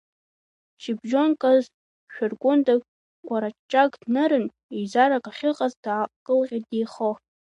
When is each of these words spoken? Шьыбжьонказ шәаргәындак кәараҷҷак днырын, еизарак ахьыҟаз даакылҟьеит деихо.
Шьыбжьонказ 0.81 1.63
шәаргәындак 2.13 2.81
кәараҷҷак 3.27 3.91
днырын, 4.01 4.45
еизарак 4.75 5.25
ахьыҟаз 5.29 5.73
даакылҟьеит 5.83 6.65
деихо. 6.71 7.09